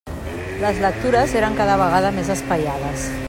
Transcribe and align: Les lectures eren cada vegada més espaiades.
Les 0.61 0.79
lectures 0.85 1.37
eren 1.41 1.59
cada 1.61 1.77
vegada 1.83 2.13
més 2.21 2.33
espaiades. 2.39 3.11